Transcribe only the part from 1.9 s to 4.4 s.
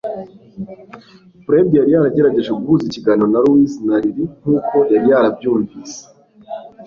yagerageje guhuza ikiganiro na Louise na Riley